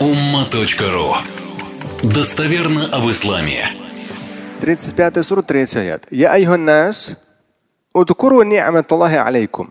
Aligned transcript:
umma.ru 0.00 1.14
Достоверно 2.02 2.86
об 2.92 3.10
исламе. 3.10 3.64
35 4.60 5.24
сура, 5.24 5.42
3 5.42 5.76
аят. 5.76 6.06
Я 6.10 6.32
айюхан 6.32 6.64
нас, 6.64 7.16
اذكروا 7.96 8.44
نعمة 8.44 8.84
الله 8.92 9.16
عليكم. 9.18 9.68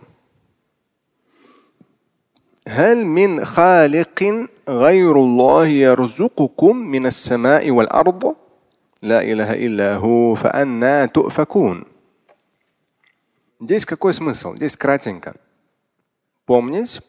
هل 2.68 3.06
من 3.06 3.46
خالق 3.46 4.48
غير 4.68 5.16
الله 5.16 5.68
يرزقكم 5.68 6.78
من 6.78 7.06
السماء 7.06 7.72
والأرض؟ 7.72 8.36
لا 9.02 9.22
إله 9.22 9.54
إلا 9.54 9.96
هو 9.96 10.36
فأنا 10.36 11.06
تؤفكون. 11.06 11.86
Здесь 13.62 13.86
какой 13.86 14.14
смысл? 14.14 14.56
Здесь 14.56 14.76
кратенько. 14.76 15.36
Помнить, 16.46 17.02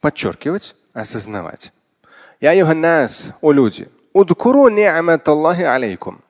подчеркивать, 0.00 0.76
осознавать. 0.92 1.72
Я 2.41 2.51
Йоханнас, 2.51 3.31
о 3.41 3.53
люди, 3.53 3.87
удкуру 4.11 4.67
ни'мат 4.67 5.27
Аллахи 5.27 5.61
алейкум. 5.61 6.21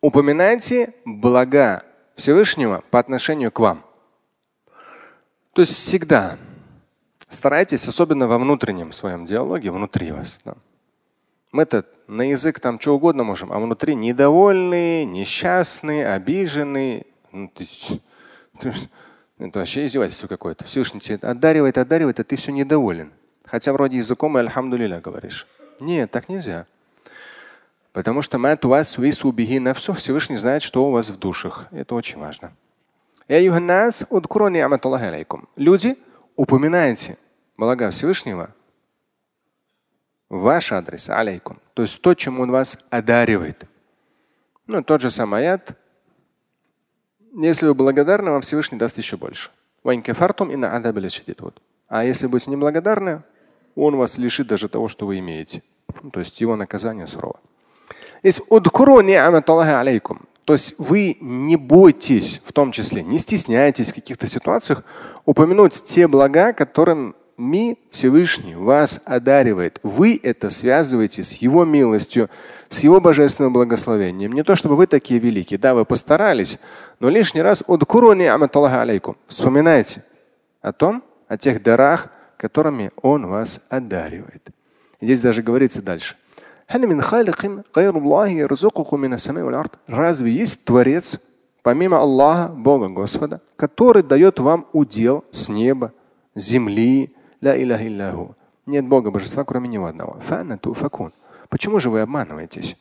Упоминайте 0.00 0.92
блага 1.04 1.84
Всевышнего 2.16 2.82
по 2.90 2.98
отношению 2.98 3.52
к 3.52 3.60
вам. 3.60 3.84
То 5.52 5.62
есть 5.62 5.74
всегда 5.74 6.36
старайтесь, 7.28 7.86
особенно 7.86 8.26
во 8.26 8.38
внутреннем 8.38 8.92
своем 8.92 9.24
диалоге, 9.24 9.70
внутри 9.70 10.10
вас. 10.10 10.36
Да. 10.44 10.54
Мы-то 11.52 11.84
на 12.08 12.22
язык 12.22 12.58
там 12.58 12.80
что 12.80 12.96
угодно 12.96 13.22
можем, 13.22 13.52
а 13.52 13.60
внутри 13.60 13.94
недовольные, 13.94 15.04
несчастные, 15.04 16.08
обиженные. 16.08 17.06
Ну, 17.30 17.48
ты, 17.54 17.68
ты, 18.60 18.74
это 19.38 19.60
вообще 19.60 19.86
издевательство 19.86 20.26
какое-то. 20.26 20.64
Всевышний 20.64 21.00
тебе 21.00 21.18
одаривает, 21.22 21.78
одаривает, 21.78 22.18
а 22.18 22.24
ты 22.24 22.34
все 22.34 22.50
недоволен. 22.50 23.12
Хотя 23.44 23.72
вроде 23.72 23.98
языком 23.98 24.36
и 24.36 24.40
альхамдулиля 24.40 25.00
говоришь. 25.00 25.46
Нет, 25.80 26.10
так 26.10 26.28
нельзя. 26.28 26.66
Потому 27.92 28.22
что 28.22 28.38
мат 28.38 28.64
вас 28.64 28.96
висубихи 28.96 29.58
на 29.58 29.74
все 29.74 29.92
Всевышний 29.92 30.38
знает, 30.38 30.62
что 30.62 30.86
у 30.86 30.92
вас 30.92 31.10
в 31.10 31.18
душах. 31.18 31.66
Это 31.72 31.94
очень 31.94 32.18
важно. 32.18 32.52
Люди, 35.56 35.96
упоминайте 36.36 37.18
блага 37.56 37.90
Всевышнего 37.90 38.54
ваш 40.32 40.72
адрес, 40.72 41.10
алейкум. 41.10 41.60
То 41.74 41.82
есть 41.82 42.00
то, 42.00 42.14
чем 42.14 42.40
он 42.40 42.50
вас 42.50 42.78
одаривает. 42.90 43.64
Ну, 44.66 44.82
тот 44.82 45.02
же 45.02 45.10
самый 45.10 45.42
аят. 45.42 45.76
Если 47.34 47.66
вы 47.66 47.74
благодарны, 47.74 48.30
вам 48.30 48.40
Всевышний 48.40 48.78
даст 48.78 48.98
еще 48.98 49.16
больше. 49.16 49.50
А 51.88 52.04
если 52.04 52.26
будете 52.26 52.50
неблагодарны, 52.50 53.22
он 53.74 53.96
вас 53.96 54.18
лишит 54.18 54.46
даже 54.46 54.68
того, 54.68 54.88
что 54.88 55.06
вы 55.06 55.18
имеете. 55.18 55.62
Ну, 56.02 56.10
то 56.10 56.20
есть 56.20 56.40
его 56.40 56.56
наказание 56.56 57.06
сурово. 57.06 57.40
То 60.44 60.54
есть 60.54 60.74
вы 60.78 61.16
не 61.20 61.56
бойтесь, 61.56 62.42
в 62.44 62.52
том 62.52 62.72
числе, 62.72 63.02
не 63.02 63.18
стесняйтесь 63.18 63.90
в 63.90 63.94
каких-то 63.94 64.26
ситуациях 64.26 64.84
упомянуть 65.24 65.84
те 65.84 66.08
блага, 66.08 66.52
которым 66.52 67.14
ми 67.36 67.78
Всевышний 67.90 68.54
вас 68.54 69.00
одаривает. 69.04 69.78
Вы 69.82 70.20
это 70.22 70.50
связываете 70.50 71.22
с 71.22 71.32
Его 71.34 71.64
милостью, 71.64 72.28
с 72.68 72.80
Его 72.80 73.00
божественным 73.00 73.52
благословением. 73.52 74.32
Не 74.32 74.42
то, 74.42 74.54
чтобы 74.54 74.76
вы 74.76 74.86
такие 74.86 75.18
великие. 75.18 75.58
Да, 75.58 75.74
вы 75.74 75.84
постарались, 75.84 76.58
но 77.00 77.08
лишний 77.08 77.42
раз 77.42 77.62
вспоминайте 79.26 80.04
о 80.60 80.72
том, 80.72 81.02
о 81.28 81.36
тех 81.38 81.62
дарах, 81.62 82.10
которыми 82.42 82.90
Он 83.00 83.26
вас 83.26 83.60
одаривает. 83.68 84.50
Здесь 85.00 85.20
даже 85.20 85.42
говорится 85.42 85.80
дальше. 85.80 86.16
Разве 89.86 90.32
есть 90.32 90.64
Творец, 90.64 91.20
помимо 91.62 91.98
Аллаха, 91.98 92.52
Бога 92.52 92.88
Господа, 92.88 93.40
который 93.56 94.02
дает 94.02 94.40
вам 94.40 94.66
удел 94.72 95.24
с 95.30 95.48
неба, 95.48 95.92
земли, 96.34 97.14
ля 97.40 97.56
иляха 97.62 97.86
илляху. 97.86 98.34
Нет 98.66 98.86
Бога 98.86 99.10
божества, 99.12 99.44
кроме 99.44 99.68
Него 99.68 99.86
одного. 99.86 100.18
Почему 101.48 101.78
же 101.78 101.90
вы 101.90 102.00
обманываетесь? 102.00 102.76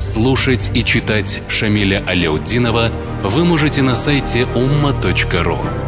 Слушать 0.00 0.70
и 0.74 0.84
читать 0.84 1.42
Шамиля 1.48 2.04
Аляутдинова 2.06 2.90
вы 3.24 3.44
можете 3.44 3.82
на 3.82 3.96
сайте 3.96 4.42
umma.ru. 4.54 5.87